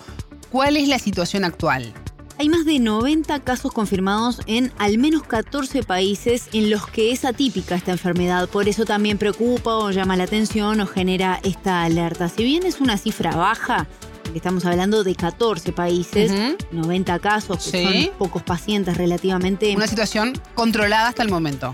¿Cuál 0.50 0.78
es 0.78 0.88
la 0.88 0.99
situación 0.99 1.45
actual? 1.45 1.92
Hay 2.38 2.50
más 2.50 2.66
de 2.66 2.78
90 2.78 3.40
casos 3.40 3.73
confirmados 3.73 4.40
en 4.47 4.71
al 4.76 4.99
menos 4.99 5.23
14 5.23 5.83
países 5.83 6.49
en 6.52 6.69
los 6.69 6.87
que 6.87 7.11
es 7.11 7.25
atípica 7.25 7.75
esta 7.76 7.93
enfermedad. 7.93 8.47
Por 8.50 8.69
eso 8.69 8.85
también 8.85 9.16
preocupa 9.16 9.76
o 9.76 9.90
llama 9.90 10.16
la 10.16 10.25
atención 10.25 10.81
o 10.81 10.87
genera 10.87 11.40
esta 11.45 11.83
alerta. 11.85 12.28
Si 12.28 12.45
bien 12.45 12.66
es 12.66 12.78
una 12.83 12.99
cifra 12.99 13.35
baja, 13.35 13.87
estamos 14.35 14.66
hablando 14.66 15.02
de 15.02 15.14
14 15.14 15.73
países, 15.73 16.31
90 16.73 17.19
casos, 17.21 17.71
que 17.71 17.83
son 17.83 18.19
pocos 18.19 18.43
pacientes 18.43 18.99
relativamente. 18.99 19.75
Una 19.75 19.87
situación 19.87 20.35
controlada 20.55 21.09
hasta 21.09 21.23
el 21.23 21.31
momento. 21.31 21.73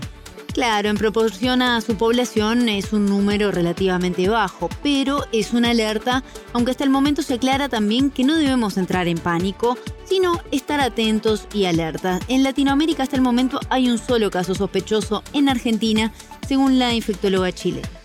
Claro, 0.53 0.89
en 0.89 0.97
proporción 0.97 1.63
a 1.63 1.81
su 1.81 1.97
población 1.97 2.69
es 2.69 2.93
un 2.93 3.07
número 3.07 3.49
relativamente 3.49 4.29
bajo, 4.29 4.69
pero 4.83 5.25
es 5.31 5.51
una 5.51 5.71
alerta, 5.71 6.23
aunque 6.53 6.69
hasta 6.69 6.83
el 6.83 6.91
momento 6.91 7.23
se 7.23 7.33
aclara 7.33 7.69
también 7.69 8.11
que 8.11 8.23
no 8.23 8.35
debemos 8.35 8.77
entrar 8.77 9.07
en 9.07 9.17
pánico, 9.17 9.79
sino 10.05 10.39
estar 10.51 10.79
atentos 10.79 11.47
y 11.55 11.65
alertas. 11.65 12.21
En 12.27 12.43
Latinoamérica 12.43 13.01
hasta 13.01 13.15
el 13.15 13.23
momento 13.23 13.59
hay 13.69 13.89
un 13.89 13.97
solo 13.97 14.29
caso 14.29 14.53
sospechoso 14.53 15.23
en 15.33 15.49
Argentina, 15.49 16.13
según 16.47 16.77
la 16.77 16.93
infectóloga 16.93 17.51
chilena. 17.51 18.02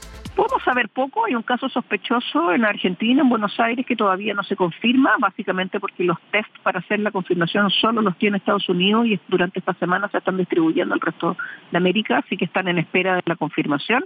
Saber 0.69 0.91
poco, 0.91 1.25
hay 1.25 1.35
un 1.35 1.43
caso 1.43 1.67
sospechoso 1.71 2.53
en 2.53 2.63
Argentina, 2.63 3.23
en 3.23 3.31
Buenos 3.31 3.59
Aires, 3.59 3.87
que 3.87 3.97
todavía 3.97 4.35
no 4.35 4.43
se 4.43 4.55
confirma, 4.55 5.15
básicamente 5.19 5.81
porque 5.81 6.05
los 6.05 6.21
test 6.31 6.51
para 6.63 6.81
hacer 6.81 7.01
la 7.01 7.11
confirmación 7.11 7.71
solo 7.71 8.03
los 8.03 8.19
tiene 8.19 8.37
Estados 8.37 8.69
Unidos 8.69 9.07
y 9.07 9.19
durante 9.29 9.61
esta 9.61 9.73
semana 9.73 10.11
se 10.11 10.19
están 10.19 10.37
distribuyendo 10.37 10.93
al 10.93 11.01
resto 11.01 11.39
de 11.71 11.79
América, 11.79 12.19
así 12.19 12.37
que 12.37 12.45
están 12.45 12.69
en 12.69 12.77
espera 12.77 13.17
de 13.17 13.23
la 13.25 13.37
confirmación. 13.37 14.05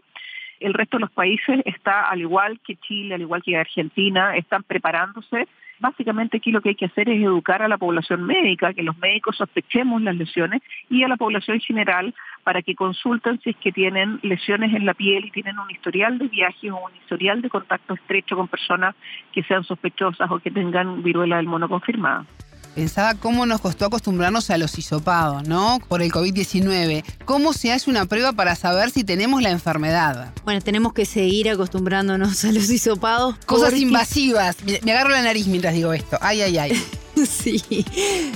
El 0.62 0.74
resto 0.74 0.96
de 0.96 1.02
los 1.02 1.10
países 1.10 1.60
está, 1.64 2.08
al 2.08 2.20
igual 2.20 2.60
que 2.64 2.76
Chile, 2.76 3.14
al 3.14 3.20
igual 3.20 3.42
que 3.42 3.56
Argentina, 3.56 4.36
están 4.36 4.62
preparándose 4.62 5.46
básicamente 5.82 6.36
aquí 6.36 6.52
lo 6.52 6.62
que 6.62 6.70
hay 6.70 6.74
que 6.76 6.86
hacer 6.86 7.08
es 7.08 7.20
educar 7.20 7.60
a 7.60 7.68
la 7.68 7.76
población 7.76 8.22
médica, 8.22 8.72
que 8.72 8.84
los 8.84 8.96
médicos 8.98 9.36
sospechemos 9.36 10.00
las 10.00 10.16
lesiones 10.16 10.62
y 10.88 11.02
a 11.02 11.08
la 11.08 11.16
población 11.16 11.58
general 11.58 12.14
para 12.44 12.62
que 12.62 12.76
consulten 12.76 13.40
si 13.40 13.50
es 13.50 13.56
que 13.56 13.72
tienen 13.72 14.20
lesiones 14.22 14.72
en 14.74 14.86
la 14.86 14.94
piel 14.94 15.24
y 15.24 15.30
tienen 15.32 15.58
un 15.58 15.70
historial 15.70 16.18
de 16.18 16.28
viaje 16.28 16.70
o 16.70 16.76
un 16.76 16.94
historial 16.94 17.42
de 17.42 17.50
contacto 17.50 17.94
estrecho 17.94 18.36
con 18.36 18.46
personas 18.46 18.94
que 19.32 19.42
sean 19.42 19.64
sospechosas 19.64 20.30
o 20.30 20.38
que 20.38 20.52
tengan 20.52 21.02
viruela 21.02 21.36
del 21.36 21.46
mono 21.46 21.68
confirmada. 21.68 22.24
Pensaba 22.74 23.14
cómo 23.14 23.44
nos 23.44 23.60
costó 23.60 23.84
acostumbrarnos 23.84 24.48
a 24.48 24.56
los 24.56 24.78
hisopados, 24.78 25.46
¿no? 25.46 25.78
Por 25.88 26.00
el 26.00 26.10
COVID-19. 26.10 27.04
¿Cómo 27.26 27.52
se 27.52 27.70
hace 27.70 27.90
una 27.90 28.06
prueba 28.06 28.32
para 28.32 28.56
saber 28.56 28.90
si 28.90 29.04
tenemos 29.04 29.42
la 29.42 29.50
enfermedad? 29.50 30.32
Bueno, 30.44 30.60
tenemos 30.62 30.94
que 30.94 31.04
seguir 31.04 31.50
acostumbrándonos 31.50 32.44
a 32.44 32.52
los 32.52 32.70
hisopados. 32.70 33.36
Cosas 33.44 33.74
invasivas. 33.74 34.56
Me 34.82 34.92
agarro 34.92 35.10
la 35.10 35.22
nariz 35.22 35.46
mientras 35.48 35.74
digo 35.74 35.92
esto. 35.92 36.16
Ay, 36.20 36.40
ay, 36.40 36.58
ay. 36.58 36.82
Sí, 37.26 37.84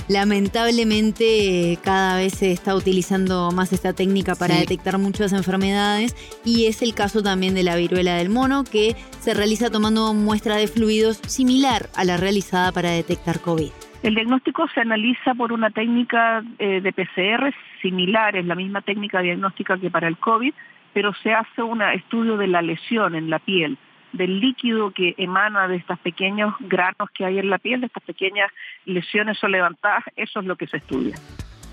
lamentablemente 0.07 1.79
cada 1.83 2.17
vez 2.17 2.35
se 2.35 2.51
está 2.51 2.75
utilizando 2.75 3.51
más 3.51 3.73
esta 3.73 3.93
técnica 3.93 4.35
para 4.35 4.55
detectar 4.55 4.99
muchas 4.99 5.33
enfermedades 5.33 6.15
y 6.45 6.67
es 6.67 6.83
el 6.83 6.93
caso 6.93 7.23
también 7.23 7.55
de 7.55 7.63
la 7.63 7.75
viruela 7.75 8.15
del 8.15 8.29
mono 8.29 8.63
que 8.63 8.95
se 9.21 9.33
realiza 9.33 9.71
tomando 9.71 10.13
muestra 10.13 10.57
de 10.57 10.67
fluidos 10.67 11.19
similar 11.27 11.89
a 11.95 12.05
la 12.05 12.17
realizada 12.17 12.71
para 12.71 12.91
detectar 12.91 13.41
COVID. 13.41 13.71
El 14.03 14.15
diagnóstico 14.15 14.67
se 14.73 14.81
analiza 14.81 15.33
por 15.33 15.51
una 15.51 15.71
técnica 15.71 16.43
eh, 16.59 16.81
de 16.81 16.93
PCR 16.93 17.53
similar, 17.81 18.35
es 18.35 18.45
la 18.45 18.55
misma 18.55 18.81
técnica 18.81 19.21
diagnóstica 19.21 19.77
que 19.77 19.89
para 19.89 20.07
el 20.07 20.17
COVID, 20.17 20.53
pero 20.93 21.13
se 21.23 21.33
hace 21.33 21.63
un 21.63 21.81
estudio 21.81 22.37
de 22.37 22.47
la 22.47 22.61
lesión 22.61 23.15
en 23.15 23.29
la 23.29 23.39
piel, 23.39 23.77
del 24.13 24.39
líquido 24.39 24.91
que 24.91 25.15
emana 25.17 25.67
de 25.67 25.77
estos 25.77 25.99
pequeños 25.99 26.53
granos 26.59 27.09
que 27.13 27.25
hay 27.25 27.39
en 27.39 27.49
la 27.49 27.57
piel, 27.57 27.81
de 27.81 27.87
estas 27.87 28.03
pequeñas 28.03 28.51
lesiones 28.85 29.43
o 29.43 29.47
levantadas, 29.47 30.03
eso 30.15 30.39
es 30.39 30.45
lo 30.45 30.55
que 30.55 30.67
se 30.67 30.77
estudia. 30.77 31.15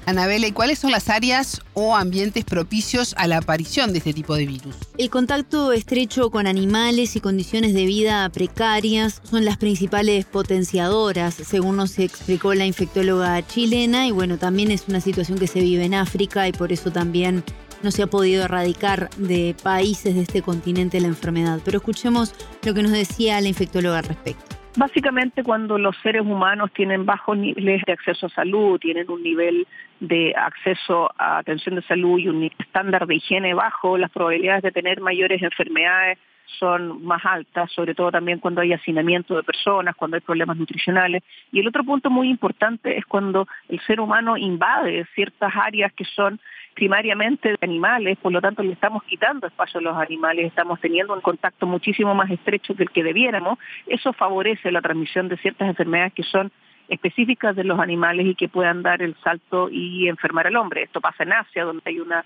Anabela, 0.07 0.47
¿y 0.47 0.53
cuáles 0.53 0.79
son 0.79 0.91
las 0.91 1.09
áreas 1.09 1.63
o 1.73 1.97
ambientes 1.97 2.45
propicios 2.45 3.15
a 3.17 3.27
la 3.27 3.39
aparición 3.39 3.93
de 3.93 3.99
este 3.99 4.13
tipo 4.13 4.35
de 4.35 4.47
virus? 4.47 4.77
El 4.99 5.09
contacto 5.09 5.73
estrecho 5.73 6.31
con 6.31 6.47
animales 6.47 7.17
y 7.17 7.21
condiciones 7.21 7.73
de 7.73 7.87
vida 7.87 8.29
precarias 8.29 9.23
son 9.25 9.47
las 9.47 9.57
principales 9.57 10.27
potenciadoras, 10.27 11.35
según 11.35 11.77
nos 11.77 11.99
explicó 11.99 12.53
la 12.53 12.67
infectóloga 12.67 13.47
chilena, 13.47 14.07
y 14.07 14.11
bueno, 14.11 14.37
también 14.37 14.71
es 14.71 14.89
una 14.89 15.01
situación 15.01 15.39
que 15.39 15.47
se 15.47 15.61
vive 15.61 15.85
en 15.85 15.95
África 15.95 16.47
y 16.49 16.53
por 16.53 16.71
eso 16.71 16.91
también 16.91 17.43
no 17.83 17.91
se 17.91 18.03
ha 18.03 18.07
podido 18.07 18.45
erradicar 18.45 19.09
de 19.17 19.57
países 19.63 20.15
de 20.15 20.23
este 20.23 20.43
continente 20.43 21.01
la 21.01 21.09
enfermedad. 21.09 21.61
Pero 21.65 21.79
escuchemos 21.79 22.35
lo 22.63 22.75
que 22.75 22.83
nos 22.83 22.93
decía 22.93 23.41
la 23.41 23.49
infectóloga 23.49 23.99
al 23.99 24.05
respecto. 24.05 24.55
Básicamente 24.77 25.45
cuando 25.45 25.79
los 25.79 25.97
seres 26.03 26.23
humanos 26.23 26.71
tienen 26.75 27.07
bajos 27.07 27.39
niveles 27.39 27.83
de 27.87 27.93
acceso 27.93 28.27
a 28.27 28.31
salud, 28.31 28.81
tienen 28.81 29.09
un 29.09 29.23
nivel 29.23 29.69
de 30.01 30.35
acceso 30.37 31.11
a 31.19 31.39
atención 31.39 31.77
de 31.77 31.83
salud 31.83 32.19
y 32.19 32.29
un 32.29 32.45
estándar 32.59 33.07
de 33.07 33.17
higiene 33.17 33.55
bajo, 33.55 33.97
las 33.99 34.11
probabilidades 34.11 34.63
de 34.63 34.73
tener 34.73 35.01
mayores 35.01 35.43
enfermedades 35.43 36.19
son 36.59 37.05
más 37.05 37.25
altas, 37.25 37.71
sobre 37.73 37.95
todo 37.95 38.11
también 38.13 38.39
cuando 38.39 38.61
hay 38.61 38.73
hacinamiento 38.73 39.35
de 39.35 39.43
personas, 39.43 39.97
cuando 39.97 40.17
hay 40.17 40.21
problemas 40.21 40.57
nutricionales. 40.57 41.23
Y 41.53 41.61
el 41.61 41.69
otro 41.69 41.85
punto 41.85 42.11
muy 42.11 42.29
importante 42.29 42.97
es 42.97 43.05
cuando 43.07 43.47
el 43.69 43.81
ser 43.81 44.01
humano 44.01 44.37
invade 44.37 45.07
ciertas 45.15 45.53
áreas 45.55 45.93
que 45.93 46.05
son 46.05 46.41
primariamente 46.75 47.51
de 47.51 47.59
animales, 47.61 48.19
por 48.19 48.33
lo 48.33 48.41
tanto 48.41 48.63
le 48.63 48.73
estamos 48.73 49.03
quitando 49.05 49.47
espacio 49.47 49.79
a 49.79 49.83
los 49.83 49.97
animales, 49.97 50.47
estamos 50.47 50.81
teniendo 50.81 51.15
un 51.15 51.21
contacto 51.21 51.67
muchísimo 51.67 52.15
más 52.15 52.31
estrecho 52.31 52.75
que 52.75 52.83
el 52.83 52.91
que 52.91 53.05
debiéramos, 53.05 53.59
eso 53.87 54.13
favorece 54.13 54.73
la 54.73 54.83
transmisión 54.83 55.29
de 55.29 55.37
ciertas 55.37 55.69
enfermedades 55.69 56.15
que 56.15 56.25
son 56.25 56.51
específicas 56.89 57.57
de 57.57 57.65
los 57.65 57.79
animales 57.79 58.27
y 58.27 58.35
que 58.35 58.49
puedan 58.49 58.83
dar 58.83 59.03
el 59.03 59.17
salto 59.23 59.69
y 59.71 60.09
enfermar 60.09 60.47
al 60.47 60.57
hombre. 60.57 60.83
Esto 60.83 61.01
pasa 61.01 61.23
en 61.23 61.33
Asia, 61.33 61.65
donde 61.65 61.83
hay 61.87 62.01
una 62.01 62.25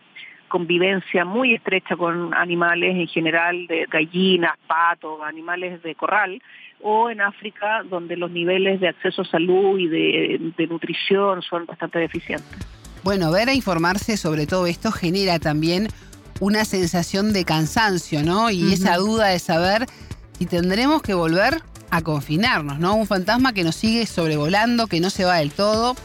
convivencia 0.49 1.25
muy 1.25 1.55
estrecha 1.55 1.97
con 1.97 2.35
animales 2.35 2.97
en 2.97 3.07
general 3.07 3.67
de 3.67 3.87
gallinas, 3.91 4.55
patos, 4.67 5.21
animales 5.23 5.83
de 5.83 5.95
corral, 5.95 6.43
o 6.81 7.11
en 7.11 7.21
África, 7.21 7.83
donde 7.89 8.17
los 8.17 8.31
niveles 8.31 8.81
de 8.81 8.89
acceso 8.89 9.23
a 9.23 9.25
salud 9.27 9.79
y 9.79 9.89
de, 9.89 10.53
de 10.57 10.67
nutrición 10.67 11.43
son 11.43 11.67
bastante 11.67 11.99
deficientes. 11.99 12.67
Bueno, 13.05 13.31
ver 13.31 13.49
e 13.49 13.55
informarse 13.55 14.17
sobre 14.17 14.47
todo 14.47 14.67
esto 14.67 14.91
genera 14.91 15.39
también 15.39 15.89
una 16.41 16.65
sensación 16.65 17.33
de 17.33 17.45
cansancio, 17.45 18.23
¿no? 18.23 18.51
Y 18.51 18.73
esa 18.73 18.97
duda 18.97 19.27
de 19.27 19.39
saber 19.39 19.87
si 20.39 20.47
tendremos 20.47 21.03
que 21.03 21.15
volver 21.15 21.63
a 21.91 22.03
confinarnos, 22.03 22.79
¿no? 22.79 22.95
Un 22.95 23.07
fantasma 23.07 23.53
que 23.53 23.65
nos 23.65 23.77
sigue 23.77 24.07
sobrevolando, 24.07 24.87
que 24.87 25.01
no 25.01 25.11
se 25.11 25.25
va 25.25 25.37
del 25.37 25.51
todo. 25.51 25.97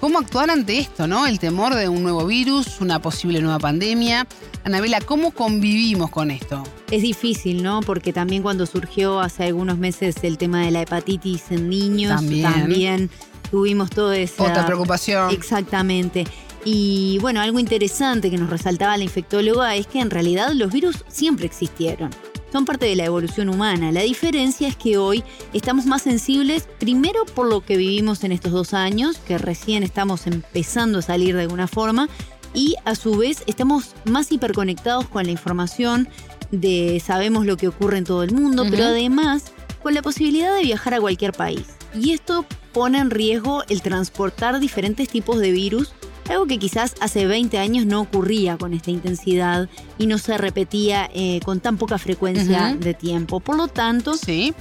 ¿Cómo 0.00 0.18
actuar 0.18 0.50
ante 0.50 0.78
esto, 0.78 1.06
no? 1.06 1.26
El 1.26 1.38
temor 1.38 1.74
de 1.74 1.88
un 1.88 2.02
nuevo 2.02 2.26
virus, 2.26 2.80
una 2.80 3.00
posible 3.00 3.40
nueva 3.40 3.58
pandemia. 3.58 4.26
Anabela, 4.62 5.00
¿cómo 5.00 5.30
convivimos 5.30 6.10
con 6.10 6.30
esto? 6.30 6.62
Es 6.90 7.02
difícil, 7.02 7.62
¿no? 7.62 7.80
Porque 7.80 8.12
también 8.12 8.42
cuando 8.42 8.66
surgió 8.66 9.20
hace 9.20 9.44
algunos 9.44 9.78
meses 9.78 10.16
el 10.22 10.38
tema 10.38 10.60
de 10.60 10.70
la 10.70 10.82
hepatitis 10.82 11.50
en 11.50 11.70
niños, 11.70 12.20
también 12.42 13.10
tuvimos 13.50 13.90
toda 13.90 14.16
esa... 14.18 14.42
Otra 14.42 14.66
preocupación. 14.66 15.30
Exactamente. 15.30 16.26
Y 16.64 17.18
bueno, 17.20 17.40
algo 17.40 17.58
interesante 17.58 18.30
que 18.30 18.36
nos 18.36 18.50
resaltaba 18.50 18.96
la 18.96 19.04
infectóloga 19.04 19.76
es 19.76 19.86
que 19.86 20.00
en 20.00 20.10
realidad 20.10 20.52
los 20.52 20.72
virus 20.72 21.04
siempre 21.08 21.46
existieron. 21.46 22.10
Son 22.52 22.64
parte 22.64 22.86
de 22.86 22.96
la 22.96 23.04
evolución 23.04 23.48
humana. 23.48 23.92
La 23.92 24.02
diferencia 24.02 24.68
es 24.68 24.76
que 24.76 24.98
hoy 24.98 25.24
estamos 25.52 25.86
más 25.86 26.02
sensibles, 26.02 26.68
primero 26.78 27.24
por 27.26 27.48
lo 27.48 27.64
que 27.64 27.76
vivimos 27.76 28.24
en 28.24 28.32
estos 28.32 28.52
dos 28.52 28.72
años, 28.72 29.18
que 29.18 29.36
recién 29.38 29.82
estamos 29.82 30.26
empezando 30.26 31.00
a 31.00 31.02
salir 31.02 31.34
de 31.34 31.42
alguna 31.42 31.66
forma, 31.66 32.08
y 32.54 32.76
a 32.84 32.94
su 32.94 33.16
vez 33.16 33.42
estamos 33.46 33.94
más 34.04 34.32
hiperconectados 34.32 35.06
con 35.08 35.24
la 35.24 35.30
información 35.30 36.08
de 36.50 37.02
sabemos 37.04 37.44
lo 37.44 37.56
que 37.56 37.68
ocurre 37.68 37.98
en 37.98 38.04
todo 38.04 38.22
el 38.22 38.32
mundo, 38.32 38.64
pero 38.70 38.84
además 38.84 39.52
con 39.82 39.94
la 39.94 40.02
posibilidad 40.02 40.54
de 40.54 40.62
viajar 40.62 40.94
a 40.94 41.00
cualquier 41.00 41.32
país. 41.32 41.66
Y 41.94 42.12
esto 42.12 42.46
pone 42.72 42.98
en 42.98 43.10
riesgo 43.10 43.62
el 43.68 43.82
transportar 43.82 44.58
diferentes 44.60 45.08
tipos 45.08 45.38
de 45.38 45.50
virus, 45.50 45.92
algo 46.28 46.46
que 46.46 46.58
quizás 46.58 46.94
hace 47.00 47.26
20 47.26 47.58
años 47.58 47.86
no 47.86 48.00
ocurría 48.00 48.56
con 48.56 48.72
esta 48.72 48.90
intensidad 48.90 49.68
y 49.98 50.06
no 50.06 50.18
se 50.18 50.38
repetía 50.38 51.08
eh, 51.14 51.40
con 51.44 51.60
tan 51.60 51.76
poca 51.78 51.98
frecuencia 51.98 52.74
de 52.74 52.94
tiempo. 52.94 53.40
Por 53.40 53.56
lo 53.56 53.68
tanto, 53.68 54.12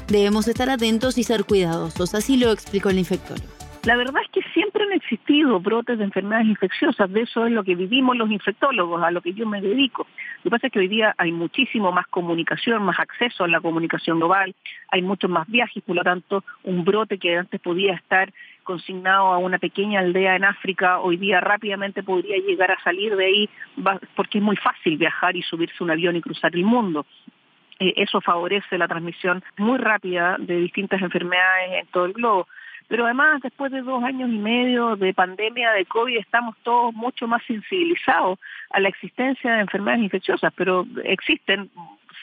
debemos 0.08 0.48
estar 0.48 0.70
atentos 0.70 1.18
y 1.18 1.24
ser 1.24 1.46
cuidadosos. 1.46 2.14
Así 2.16 2.38
lo 2.38 2.52
explicó 2.52 2.90
el 2.90 3.00
infectólogo. 3.00 3.56
La 3.86 3.96
verdad 3.96 4.24
es 4.24 4.32
que 4.32 4.42
siempre 4.52 4.84
han 4.84 4.94
existido 4.94 5.60
brotes 5.60 6.00
de 6.00 6.06
enfermedades 6.06 6.48
infecciosas, 6.48 7.12
de 7.12 7.22
eso 7.22 7.46
es 7.46 7.52
lo 7.52 7.64
que 7.64 7.76
vivimos 7.76 8.18
los 8.18 8.32
infectólogos, 8.32 9.04
a 9.04 9.12
lo 9.12 9.22
que 9.22 9.34
yo 9.34 9.46
me 9.46 9.62
dedico. 9.62 10.08
Lo 10.38 10.44
que 10.46 10.50
pasa 10.50 10.68
es 10.68 10.74
que 10.74 10.80
hoy 10.80 10.88
día 10.88 11.14
hay 11.20 11.32
muchísimo 11.32 11.92
más 11.92 12.08
comunicación, 12.08 12.82
más 12.82 13.00
acceso 13.00 13.44
a 13.44 13.48
la 13.48 13.62
comunicación 13.62 14.18
global, 14.18 14.56
hay 14.90 15.04
muchos 15.04 15.30
más 15.30 15.48
viajes, 15.48 15.84
por 15.84 15.96
lo 15.96 16.04
tanto, 16.04 16.44
un 16.64 16.84
brote 16.84 17.20
que 17.20 17.38
antes 17.38 17.62
podía 17.62 17.94
estar 17.94 18.34
consignado 18.66 19.28
a 19.28 19.38
una 19.38 19.60
pequeña 19.60 20.02
aldea 20.02 20.36
en 20.36 20.44
África, 20.44 21.00
hoy 21.00 21.16
día 21.16 21.40
rápidamente 21.40 22.04
podría 22.04 22.38
llegar 22.38 22.72
a 22.72 22.84
salir 22.84 23.16
de 23.16 23.26
ahí 23.26 23.50
porque 24.16 24.40
es 24.40 24.44
muy 24.44 24.58
fácil 24.58 24.98
viajar 24.98 25.38
y 25.38 25.44
subirse 25.44 25.82
un 25.82 25.92
avión 25.92 26.18
y 26.18 26.22
cruzar 26.22 26.54
el 26.54 26.66
mundo. 26.66 27.06
Eh, 27.80 27.94
eso 27.98 28.20
favorece 28.20 28.78
la 28.78 28.88
transmisión 28.88 29.44
muy 29.58 29.78
rápida 29.78 30.36
de 30.40 30.58
distintas 30.58 31.02
enfermedades 31.02 31.84
en 31.84 31.88
todo 31.88 32.06
el 32.06 32.14
globo. 32.14 32.48
Pero 32.88 33.06
además, 33.06 33.42
después 33.42 33.72
de 33.72 33.82
dos 33.82 34.04
años 34.04 34.30
y 34.30 34.38
medio 34.38 34.96
de 34.96 35.14
pandemia 35.14 35.72
de 35.72 35.86
COVID, 35.86 36.18
estamos 36.18 36.56
todos 36.64 36.94
mucho 36.94 37.28
más 37.28 37.42
sensibilizados 37.46 38.38
a 38.70 38.80
la 38.80 38.90
existencia 38.90 39.56
de 39.56 39.62
enfermedades 39.62 40.04
infecciosas, 40.04 40.54
pero 40.56 40.86
existen 41.04 41.72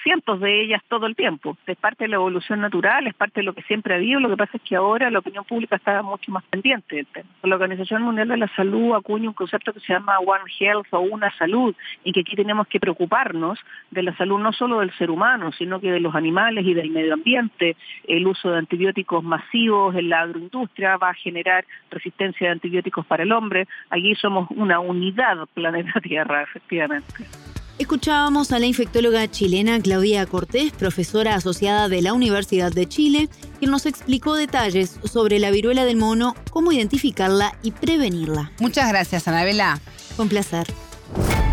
cientos 0.03 0.41
de 0.41 0.63
ellas 0.63 0.83
todo 0.89 1.07
el 1.07 1.17
tiempo. 1.17 1.57
Es 1.67 1.77
parte 1.77 2.05
de 2.05 2.09
la 2.09 2.17
evolución 2.17 2.61
natural, 2.61 3.07
es 3.07 3.15
parte 3.15 3.41
de 3.41 3.45
lo 3.45 3.53
que 3.53 3.63
siempre 3.63 3.95
ha 3.95 3.97
habido. 3.97 4.21
Lo 4.21 4.29
que 4.29 4.37
pasa 4.37 4.57
es 4.57 4.63
que 4.63 4.77
ahora 4.77 5.11
la 5.11 5.21
opinión 5.21 5.45
pública 5.45 5.77
está 5.77 6.03
mucho 6.03 6.31
más 6.31 6.45
pendiente 6.45 7.07
La 7.43 7.55
Organización 7.55 8.03
Mundial 8.03 8.29
de 8.29 8.37
la 8.37 8.49
Salud 8.55 8.95
acuña 8.95 9.29
un 9.29 9.35
concepto 9.35 9.73
que 9.73 9.81
se 9.81 9.93
llama 9.93 10.19
One 10.19 10.51
Health 10.59 10.87
o 10.91 11.01
una 11.01 11.31
salud 11.37 11.75
y 12.05 12.13
que 12.13 12.21
aquí 12.21 12.37
tenemos 12.37 12.67
que 12.67 12.81
preocuparnos 12.81 13.59
de 13.91 14.03
la 14.03 14.17
salud 14.17 14.39
no 14.39 14.53
solo 14.53 14.81
del 14.81 14.93
ser 14.97 15.11
humano, 15.11 15.53
sino 15.53 15.81
que 15.81 15.91
de 15.91 16.01
los 16.01 16.15
animales 16.15 16.67
y 16.67 16.75
del 16.75 16.91
medio 16.91 17.15
ambiente. 17.15 17.77
El 18.07 18.27
uso 18.27 18.51
de 18.51 18.59
antibióticos 18.59 19.23
masivos 19.23 19.95
en 19.95 20.09
la 20.09 20.21
agroindustria 20.21 20.97
va 20.97 21.11
a 21.11 21.15
generar 21.15 21.65
resistencia 21.91 22.49
de 22.49 22.53
antibióticos 22.53 23.07
para 23.07 23.23
el 23.23 23.33
hombre. 23.33 23.67
Allí 23.91 24.15
somos 24.15 24.49
una 24.51 24.81
unidad 24.81 25.47
planeta 25.55 26.01
Tierra, 26.01 26.43
efectivamente. 26.49 27.52
Escuchábamos 27.83 28.53
a 28.53 28.61
la 28.61 28.67
infectóloga 28.67 29.29
chilena 29.29 29.81
Claudia 29.81 30.25
Cortés, 30.25 30.71
profesora 30.71 31.35
asociada 31.35 31.89
de 31.89 32.01
la 32.01 32.13
Universidad 32.13 32.71
de 32.71 32.89
Chile, 32.89 33.29
quien 33.59 33.73
nos 33.73 33.87
explicó 33.87 34.37
detalles 34.37 35.01
sobre 35.03 35.41
la 35.41 35.51
viruela 35.51 35.85
del 35.85 35.97
mono, 35.97 36.37
cómo 36.51 36.71
identificarla 36.71 37.59
y 37.61 37.73
prevenirla. 37.73 38.53
Muchas 38.61 38.89
gracias, 38.89 39.27
Anabela. 39.27 39.81
Con 40.17 40.29
placer. 40.29 40.69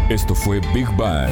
Esto 0.08 0.36
fue 0.36 0.62
Big 0.72 0.88
Bang. 0.96 1.32